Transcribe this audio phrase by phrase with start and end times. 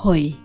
[0.00, 0.36] Hoi,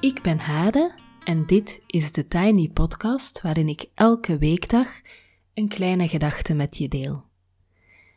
[0.00, 4.88] ik ben Hade en dit is de Tiny Podcast waarin ik elke weekdag
[5.54, 7.24] een kleine gedachte met je deel.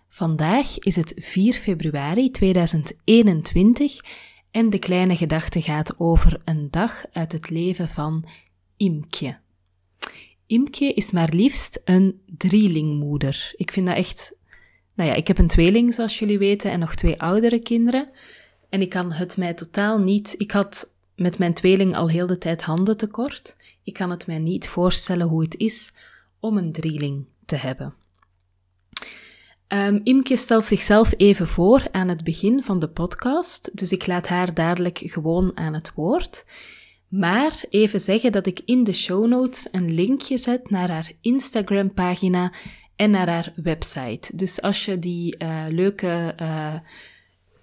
[0.08, 4.00] Vandaag is het 4 februari 2021
[4.52, 8.26] en de kleine gedachte gaat over een dag uit het leven van
[8.78, 9.38] Imke.
[10.48, 13.54] Imke is maar liefst een drielingmoeder.
[13.56, 14.36] Ik vind dat echt.
[14.96, 18.10] Nou ja, ik heb een tweeling, zoals jullie weten, en nog twee oudere kinderen.
[18.70, 20.36] En ik kan het mij totaal niet.
[20.38, 23.56] Ik had met mijn tweeling al heel de tijd handen tekort.
[23.84, 25.94] Ik kan het mij niet voorstellen hoe het is
[26.40, 27.94] om een drieling te hebben.
[29.68, 34.28] Um, Imke stelt zichzelf even voor aan het begin van de podcast, dus ik laat
[34.28, 36.46] haar dadelijk gewoon aan het woord.
[37.08, 42.54] Maar even zeggen dat ik in de show notes een linkje zet naar haar Instagram-pagina
[42.96, 44.36] en naar haar website.
[44.36, 46.76] Dus als je die uh, leuke uh,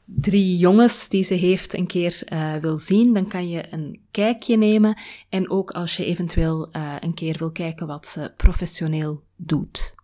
[0.06, 4.56] drie jongens die ze heeft een keer uh, wil zien, dan kan je een kijkje
[4.56, 4.98] nemen.
[5.28, 6.68] En ook als je eventueel
[7.00, 9.94] een keer wil kijken wat ze professioneel doet.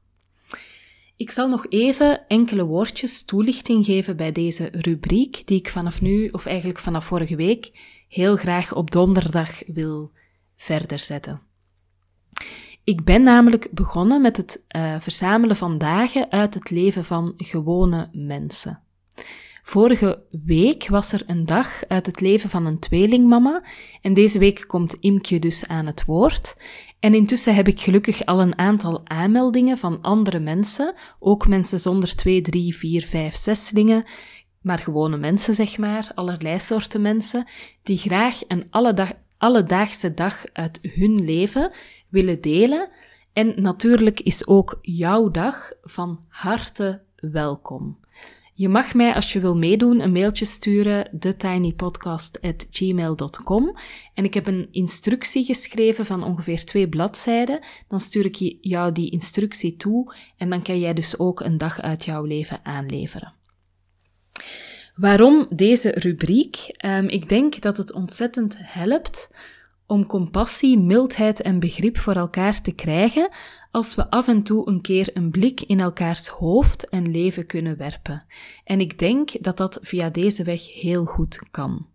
[1.17, 6.29] Ik zal nog even enkele woordjes toelichting geven bij deze rubriek, die ik vanaf nu,
[6.29, 7.71] of eigenlijk vanaf vorige week,
[8.09, 10.13] heel graag op donderdag wil
[10.57, 11.41] verder zetten.
[12.85, 18.09] Ik ben namelijk begonnen met het uh, verzamelen van dagen uit het leven van gewone
[18.13, 18.83] mensen.
[19.63, 23.63] Vorige week was er een dag uit het leven van een tweelingmama
[24.01, 26.57] en deze week komt Imke dus aan het woord.
[27.01, 32.17] En intussen heb ik gelukkig al een aantal aanmeldingen van andere mensen, ook mensen zonder
[32.17, 34.05] twee, drie, vier, vijf, zeslingen,
[34.61, 37.49] maar gewone mensen zeg maar, allerlei soorten mensen,
[37.83, 38.71] die graag een
[39.39, 41.73] alledaagse dag uit hun leven
[42.09, 42.89] willen delen.
[43.33, 48.02] En natuurlijk is ook jouw dag van harte welkom.
[48.55, 53.77] Je mag mij, als je wil meedoen, een mailtje sturen, thetinypodcast.gmail.com.
[54.15, 57.61] En ik heb een instructie geschreven van ongeveer twee bladzijden.
[57.89, 61.81] Dan stuur ik jou die instructie toe en dan kan jij dus ook een dag
[61.81, 63.35] uit jouw leven aanleveren.
[64.95, 66.57] Waarom deze rubriek?
[66.85, 69.31] Um, ik denk dat het ontzettend helpt
[69.93, 73.29] om compassie, mildheid en begrip voor elkaar te krijgen
[73.71, 77.77] als we af en toe een keer een blik in elkaars hoofd en leven kunnen
[77.77, 78.25] werpen.
[78.65, 81.87] En ik denk dat dat via deze weg heel goed kan.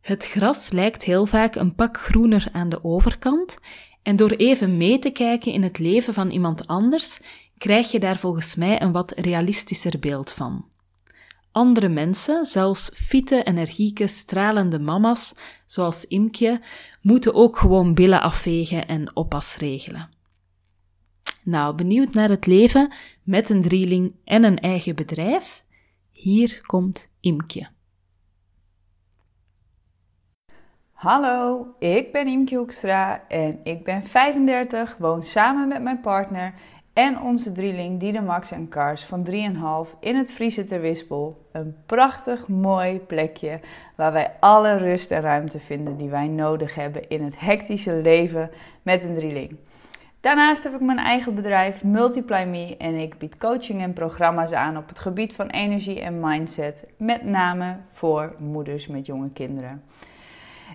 [0.00, 3.56] Het gras lijkt heel vaak een pak groener aan de overkant,
[4.02, 7.20] en door even mee te kijken in het leven van iemand anders,
[7.56, 10.64] krijg je daar volgens mij een wat realistischer beeld van.
[11.52, 15.34] Andere mensen, zelfs fitte, energieke, stralende mama's,
[15.66, 16.60] zoals Imke,
[17.00, 20.08] moeten ook gewoon billen afvegen en oppas regelen.
[21.42, 22.92] Nou, benieuwd naar het leven
[23.22, 25.64] met een drieling en een eigen bedrijf?
[26.10, 27.68] Hier komt Imke.
[30.92, 36.54] Hallo, ik ben Imke Hoekstra en ik ben 35, woon samen met mijn partner
[36.98, 41.48] en onze drieling Diede Max en Kars van 3,5 in het Friese ter Wispel.
[41.52, 43.60] Een prachtig mooi plekje
[43.94, 48.50] waar wij alle rust en ruimte vinden die wij nodig hebben in het hectische leven
[48.82, 49.56] met een drieling.
[50.20, 54.76] Daarnaast heb ik mijn eigen bedrijf Multiply Me en ik bied coaching en programma's aan
[54.76, 59.82] op het gebied van energie en mindset, met name voor moeders met jonge kinderen.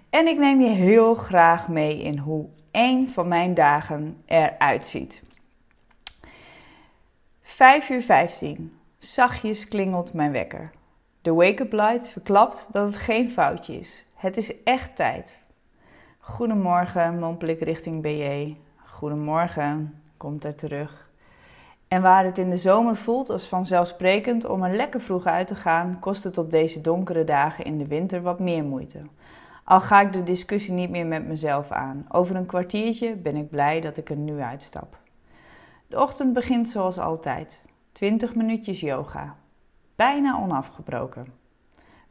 [0.10, 5.22] En ik neem je heel graag mee in hoe één van mijn dagen eruit ziet.
[7.54, 8.74] 5 uur 15.
[9.00, 10.72] Zachtjes klingelt mijn wekker.
[11.22, 14.06] De wake-up light verklapt dat het geen foutje is.
[14.14, 15.40] Het is echt tijd.
[16.20, 18.56] Goedemorgen, mompel ik richting BJ.
[18.86, 21.10] Goedemorgen, komt er terug.
[21.88, 25.56] En waar het in de zomer voelt als vanzelfsprekend om er lekker vroeg uit te
[25.56, 29.02] gaan, kost het op deze donkere dagen in de winter wat meer moeite.
[29.64, 32.06] Al ga ik de discussie niet meer met mezelf aan.
[32.10, 35.02] Over een kwartiertje ben ik blij dat ik er nu uitstap.
[35.94, 37.62] De ochtend begint zoals altijd.
[37.92, 39.36] 20 minuutjes yoga.
[39.96, 41.34] Bijna onafgebroken.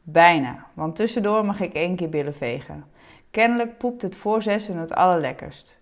[0.01, 2.85] Bijna, want tussendoor mag ik één keer billen vegen.
[3.31, 5.79] Kennelijk poept het voor zessen het allerlekkerst.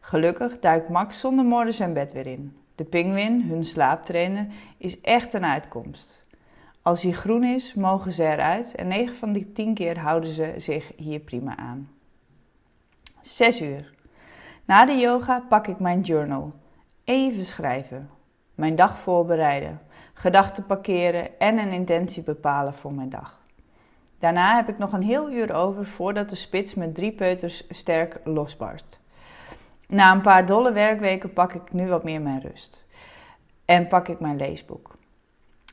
[0.00, 2.56] Gelukkig duikt Max zonder morgen zijn bed weer in.
[2.74, 4.46] De pinguïn, hun slaaptrainer,
[4.76, 6.24] is echt een uitkomst.
[6.82, 10.54] Als hij groen is, mogen ze eruit en 9 van die 10 keer houden ze
[10.56, 11.90] zich hier prima aan.
[13.20, 13.94] 6 uur.
[14.64, 16.52] Na de yoga pak ik mijn journal.
[17.08, 18.10] Even schrijven.
[18.54, 19.80] Mijn dag voorbereiden.
[20.12, 23.40] Gedachten parkeren en een intentie bepalen voor mijn dag.
[24.18, 28.20] Daarna heb ik nog een heel uur over voordat de spits met drie peuters sterk
[28.24, 29.00] losbarst.
[29.86, 32.86] Na een paar dolle werkweken pak ik nu wat meer mijn rust.
[33.64, 34.96] En pak ik mijn leesboek.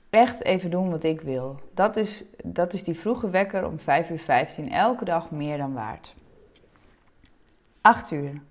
[0.10, 1.60] echt even doen wat ik wil.
[1.74, 5.74] Dat is, dat is die vroege wekker om 5 uur 15 elke dag meer dan
[5.74, 6.16] waard.
[7.82, 8.42] 8 uur.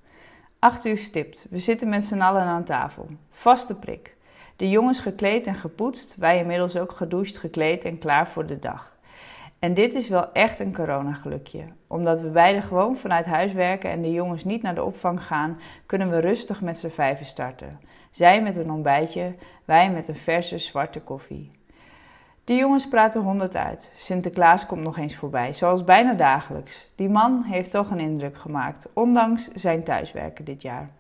[0.65, 1.47] 8 uur stipt.
[1.51, 3.07] We zitten met z'n allen aan tafel.
[3.31, 4.17] Vaste prik.
[4.57, 8.97] De jongens gekleed en gepoetst, wij inmiddels ook gedoucht, gekleed en klaar voor de dag.
[9.59, 11.65] En dit is wel echt een coronagelukje.
[11.87, 15.59] Omdat we beide gewoon vanuit huis werken en de jongens niet naar de opvang gaan,
[15.87, 17.81] kunnen we rustig met z'n vijven starten.
[18.11, 19.35] Zij met een ontbijtje,
[19.65, 21.51] wij met een verse zwarte koffie.
[22.45, 23.91] De jongens praten honderd uit.
[23.95, 26.89] Sinterklaas komt nog eens voorbij, zoals bijna dagelijks.
[26.95, 30.91] Die man heeft toch een indruk gemaakt, ondanks zijn thuiswerken dit jaar.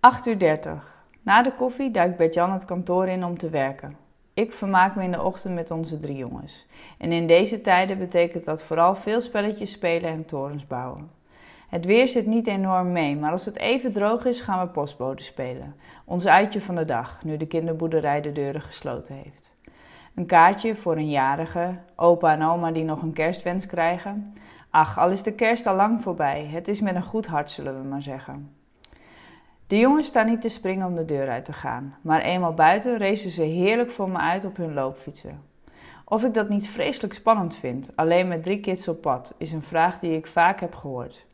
[0.00, 1.04] 8 uur 30.
[1.22, 3.96] Na de koffie duikt Bert-Jan het kantoor in om te werken.
[4.34, 6.66] Ik vermaak me in de ochtend met onze drie jongens.
[6.98, 11.19] En in deze tijden betekent dat vooral veel spelletjes spelen en torens bouwen.
[11.70, 15.22] Het weer zit niet enorm mee, maar als het even droog is, gaan we postbode
[15.22, 15.74] spelen.
[16.04, 19.50] Ons uitje van de dag, nu de kinderboerderij de deuren gesloten heeft.
[20.14, 24.34] Een kaartje voor een jarige, opa en oma die nog een kerstwens krijgen.
[24.70, 27.82] Ach, al is de kerst al lang voorbij, het is met een goed hart, zullen
[27.82, 28.54] we maar zeggen.
[29.66, 32.98] De jongens staan niet te springen om de deur uit te gaan, maar eenmaal buiten
[32.98, 35.42] racen ze heerlijk voor me uit op hun loopfietsen.
[36.04, 39.62] Of ik dat niet vreselijk spannend vind, alleen met drie kids op pad, is een
[39.62, 41.28] vraag die ik vaak heb gehoord.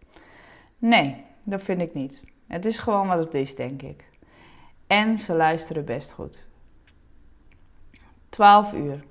[0.78, 2.25] Nee, dat vind ik niet.
[2.46, 4.05] Het is gewoon wat het is, denk ik.
[4.87, 6.44] En ze luisteren best goed.
[8.28, 9.05] 12 uur.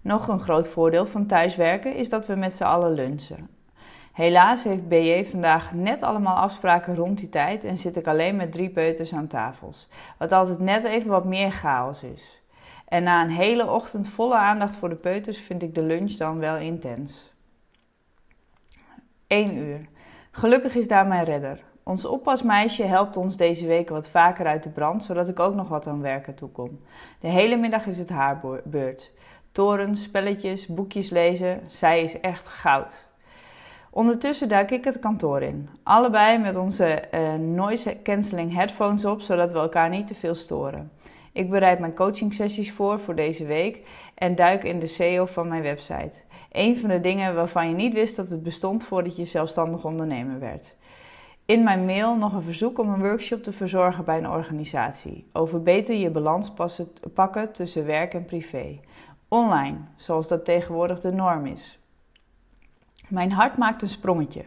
[0.00, 3.48] Nog een groot voordeel van thuiswerken is dat we met z'n allen lunchen.
[4.12, 8.52] Helaas heeft BJ vandaag net allemaal afspraken rond die tijd en zit ik alleen met
[8.52, 9.88] drie peuters aan tafels.
[10.18, 12.42] Wat altijd net even wat meer chaos is.
[12.88, 16.38] En na een hele ochtend volle aandacht voor de peuters vind ik de lunch dan
[16.38, 17.32] wel intens.
[19.26, 19.88] 1 uur.
[20.36, 21.58] Gelukkig is daar mijn redder.
[21.82, 25.68] Ons oppasmeisje helpt ons deze week wat vaker uit de brand, zodat ik ook nog
[25.68, 26.80] wat aan werken toekom.
[27.20, 29.12] De hele middag is het haar beurt.
[29.52, 33.06] Torens, spelletjes, boekjes lezen, zij is echt goud.
[33.90, 35.68] Ondertussen duik ik het kantoor in.
[35.82, 40.90] Allebei met onze uh, noise cancelling headphones op, zodat we elkaar niet te veel storen.
[41.34, 45.48] Ik bereid mijn coaching sessies voor voor deze week en duik in de SEO van
[45.48, 46.20] mijn website.
[46.52, 50.38] Een van de dingen waarvan je niet wist dat het bestond voordat je zelfstandig ondernemer
[50.38, 50.76] werd.
[51.44, 55.26] In mijn mail nog een verzoek om een workshop te verzorgen bij een organisatie.
[55.32, 56.52] Over beter je balans
[57.14, 58.80] pakken tussen werk en privé.
[59.28, 61.78] Online, zoals dat tegenwoordig de norm is.
[63.08, 64.42] Mijn hart maakt een sprongetje.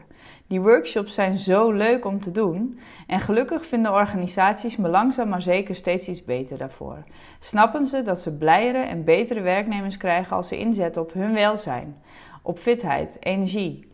[0.48, 5.42] Die workshops zijn zo leuk om te doen en gelukkig vinden organisaties me langzaam maar
[5.42, 7.04] zeker steeds iets beter daarvoor.
[7.40, 12.02] Snappen ze dat ze blijere en betere werknemers krijgen als ze inzetten op hun welzijn,
[12.42, 13.92] op fitheid, energie.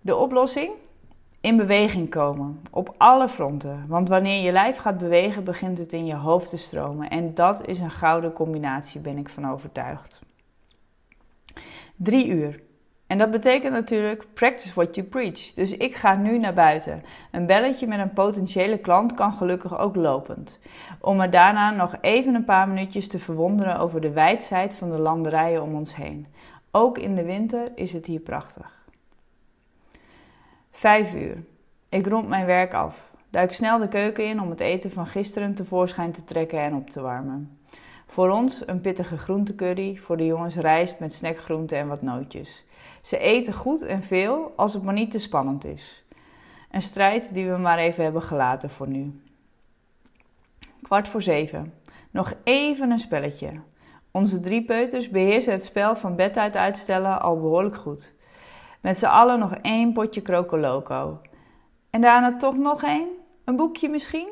[0.00, 0.70] De oplossing?
[1.40, 3.84] In beweging komen, op alle fronten.
[3.88, 7.10] Want wanneer je lijf gaat bewegen, begint het in je hoofd te stromen.
[7.10, 10.20] En dat is een gouden combinatie, ben ik van overtuigd.
[11.96, 12.62] Drie uur.
[13.12, 15.54] En dat betekent natuurlijk practice what you preach.
[15.54, 17.02] Dus ik ga nu naar buiten.
[17.30, 20.58] Een belletje met een potentiële klant kan gelukkig ook lopend.
[21.00, 24.98] Om me daarna nog even een paar minuutjes te verwonderen over de wijdheid van de
[24.98, 26.26] landerijen om ons heen.
[26.70, 28.84] Ook in de winter is het hier prachtig.
[30.70, 31.44] Vijf uur.
[31.88, 33.10] Ik rond mijn werk af.
[33.30, 36.90] Duik snel de keuken in om het eten van gisteren tevoorschijn te trekken en op
[36.90, 37.58] te warmen.
[38.06, 42.64] Voor ons een pittige groentecurry, voor de jongens rijst met snackgroenten en wat nootjes.
[43.02, 46.04] Ze eten goed en veel als het maar niet te spannend is.
[46.70, 49.20] Een strijd die we maar even hebben gelaten voor nu.
[50.82, 51.74] Kwart voor zeven.
[52.10, 53.60] Nog even een spelletje.
[54.10, 58.14] Onze drie peuters beheersen het spel van bed uit uitstellen al behoorlijk goed.
[58.80, 61.20] Met z'n allen nog één potje Crocoloco.
[61.90, 63.08] En daarna toch nog één?
[63.44, 64.28] Een boekje misschien?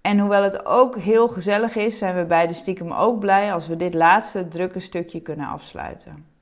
[0.00, 3.76] En hoewel het ook heel gezellig is, zijn we beide stiekem ook blij als we
[3.76, 6.33] dit laatste drukke stukje kunnen afsluiten.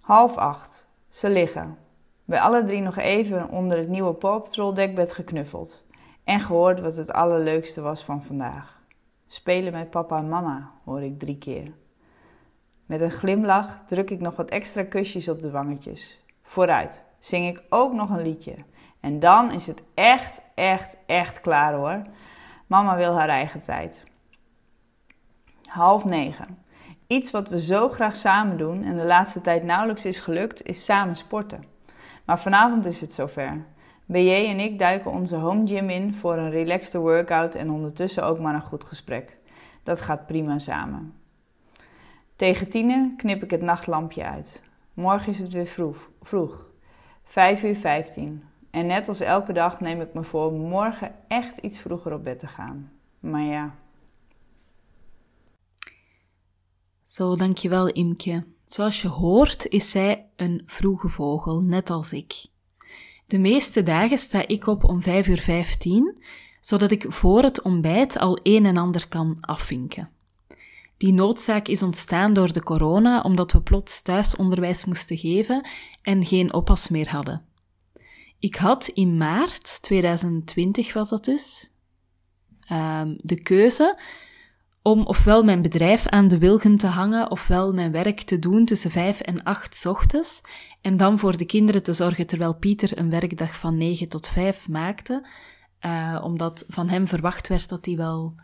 [0.00, 0.86] Half acht.
[1.08, 1.78] Ze liggen.
[2.24, 5.84] Bij alle drie nog even onder het nieuwe Paw Patrol dekbed geknuffeld.
[6.24, 8.80] En gehoord wat het allerleukste was van vandaag.
[9.26, 11.72] Spelen met papa en mama, hoor ik drie keer.
[12.86, 16.20] Met een glimlach druk ik nog wat extra kusjes op de wangetjes.
[16.42, 18.56] Vooruit, zing ik ook nog een liedje.
[19.00, 22.02] En dan is het echt, echt, echt klaar hoor.
[22.66, 24.04] Mama wil haar eigen tijd.
[25.64, 26.58] Half negen.
[27.10, 30.84] Iets wat we zo graag samen doen en de laatste tijd nauwelijks is gelukt, is
[30.84, 31.64] samen sporten.
[32.24, 33.64] Maar vanavond is het zover.
[34.06, 38.38] BJ en ik duiken onze home gym in voor een relaxte workout en ondertussen ook
[38.38, 39.36] maar een goed gesprek.
[39.82, 41.14] Dat gaat prima samen.
[42.36, 44.62] Tegen tienen knip ik het nachtlampje uit.
[44.94, 46.10] Morgen is het weer vroeg.
[46.22, 46.66] vroeg.
[47.24, 48.44] 5 uur 15.
[48.70, 52.38] En net als elke dag neem ik me voor morgen echt iets vroeger op bed
[52.38, 52.92] te gaan.
[53.20, 53.74] Maar ja,
[57.10, 58.44] Zo, dankjewel Imke.
[58.66, 62.46] Zoals je hoort is zij een vroege vogel, net als ik.
[63.26, 66.22] De meeste dagen sta ik op om 5 uur 15,
[66.60, 70.10] zodat ik voor het ontbijt al een en ander kan afvinken.
[70.96, 75.68] Die noodzaak is ontstaan door de corona, omdat we plots thuisonderwijs moesten geven
[76.02, 77.44] en geen oppas meer hadden.
[78.38, 81.70] Ik had in maart 2020 was dat dus,
[82.72, 83.98] um, de keuze
[84.82, 88.90] om ofwel mijn bedrijf aan de wilgen te hangen, ofwel mijn werk te doen tussen
[88.90, 90.40] vijf en acht ochtends,
[90.80, 94.68] en dan voor de kinderen te zorgen terwijl Pieter een werkdag van negen tot vijf
[94.68, 95.26] maakte,
[95.80, 98.34] uh, omdat van hem verwacht werd dat hij wel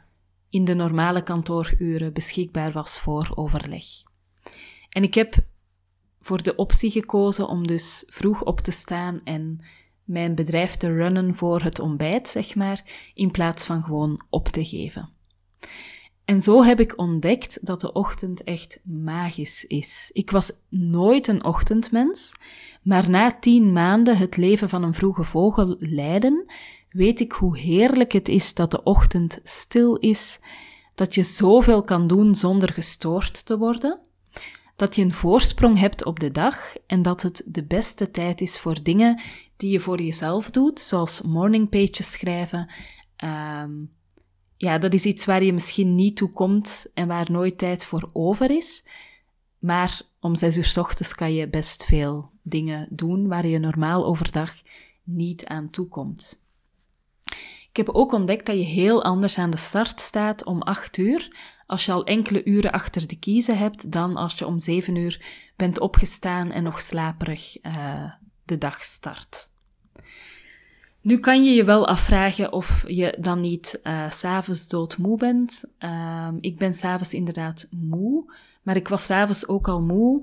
[0.51, 3.85] in de normale kantooruren beschikbaar was voor overleg.
[4.89, 5.35] En ik heb
[6.21, 9.61] voor de optie gekozen om dus vroeg op te staan en
[10.05, 14.65] mijn bedrijf te runnen voor het ontbijt, zeg maar, in plaats van gewoon op te
[14.65, 15.09] geven.
[16.27, 20.11] En zo heb ik ontdekt dat de ochtend echt magisch is.
[20.13, 22.33] Ik was nooit een ochtendmens,
[22.83, 26.45] maar na tien maanden het leven van een vroege vogel leiden,
[26.91, 30.41] weet ik hoe heerlijk het is dat de ochtend stil is,
[30.95, 33.99] dat je zoveel kan doen zonder gestoord te worden,
[34.77, 38.59] dat je een voorsprong hebt op de dag en dat het de beste tijd is
[38.59, 39.21] voor dingen
[39.57, 42.71] die je voor jezelf doet, zoals morning pages schrijven.
[43.25, 43.96] Um,
[44.57, 48.11] ja, dat is iets waar je misschien niet toe komt en waar nooit tijd voor
[48.13, 48.85] over is.
[49.59, 54.07] Maar om zes uur s ochtends kan je best veel dingen doen waar je normaal
[54.07, 54.55] overdag
[55.03, 56.45] niet aan toe komt.
[57.71, 61.37] Ik heb ook ontdekt dat je heel anders aan de start staat om 8 uur,
[61.67, 65.25] als je al enkele uren achter de kiezen hebt, dan als je om 7 uur
[65.57, 68.13] bent opgestaan en nog slaperig uh,
[68.45, 69.51] de dag start.
[71.07, 75.65] Nu kan je je wel afvragen of je dan niet uh, s'avonds doodmoe bent.
[75.81, 78.33] Uh, ik ben s'avonds inderdaad moe,
[78.63, 80.23] maar ik was s'avonds ook al moe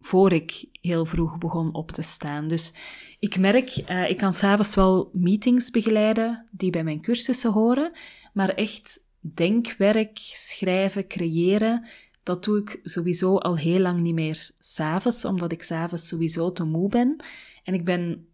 [0.00, 2.48] voor ik heel vroeg begon op te staan.
[2.48, 2.72] Dus
[3.18, 7.92] ik merk, uh, ik kan s'avonds wel meetings begeleiden die bij mijn cursussen horen,
[8.32, 11.86] maar echt denkwerk, schrijven, creëren,
[12.22, 16.64] dat doe ik sowieso al heel lang niet meer s'avonds, omdat ik s'avonds sowieso te
[16.64, 17.16] moe ben.
[17.64, 18.26] En ik ben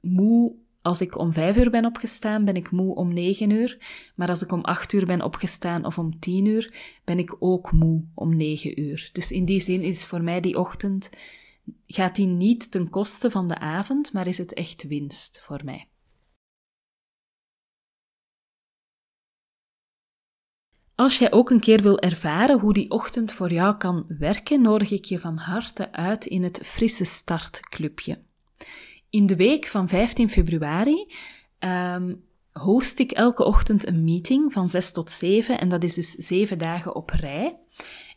[0.00, 3.78] moe als ik om vijf uur ben opgestaan, ben ik moe om negen uur.
[4.16, 7.72] Maar als ik om acht uur ben opgestaan of om tien uur, ben ik ook
[7.72, 9.10] moe om negen uur.
[9.12, 11.10] Dus in die zin is voor mij die ochtend,
[11.86, 15.88] gaat die niet ten koste van de avond, maar is het echt winst voor mij.
[20.94, 24.90] Als jij ook een keer wil ervaren hoe die ochtend voor jou kan werken, nodig
[24.90, 28.22] ik je van harte uit in het Frisse Start Clubje.
[29.10, 31.12] In de week van 15 februari
[31.58, 36.10] um, host ik elke ochtend een meeting van 6 tot 7 en dat is dus
[36.10, 37.58] 7 dagen op rij.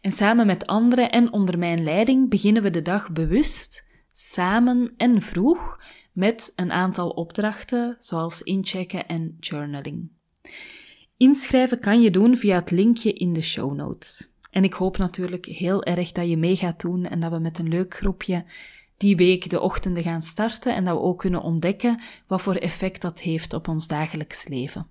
[0.01, 5.21] En samen met anderen en onder mijn leiding beginnen we de dag bewust, samen en
[5.21, 5.79] vroeg
[6.11, 10.11] met een aantal opdrachten zoals inchecken en journaling.
[11.17, 14.31] Inschrijven kan je doen via het linkje in de show notes.
[14.51, 17.59] En ik hoop natuurlijk heel erg dat je mee gaat doen en dat we met
[17.59, 18.45] een leuk groepje
[18.97, 23.01] die week de ochtenden gaan starten en dat we ook kunnen ontdekken wat voor effect
[23.01, 24.87] dat heeft op ons dagelijks leven.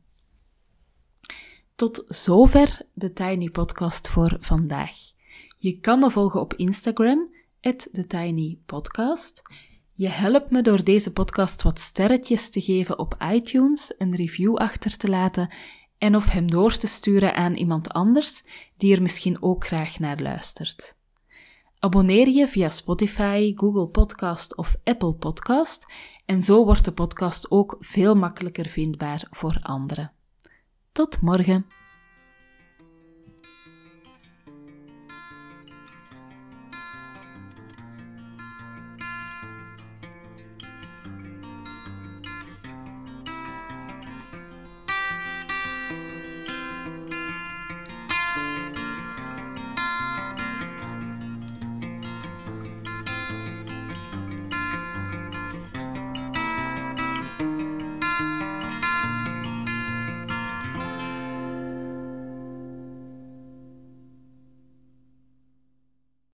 [1.74, 4.96] Tot zover de Tiny Podcast voor vandaag.
[5.56, 9.42] Je kan me volgen op Instagram, TheTinyPodcast.
[9.92, 14.96] Je helpt me door deze podcast wat sterretjes te geven op iTunes, een review achter
[14.96, 15.54] te laten
[15.98, 18.44] en of hem door te sturen aan iemand anders
[18.76, 21.00] die er misschien ook graag naar luistert.
[21.84, 25.92] Abonneer je via Spotify, Google Podcast of Apple Podcast
[26.26, 30.12] en zo wordt de podcast ook veel makkelijker vindbaar voor anderen.
[30.92, 31.81] Tot morgen!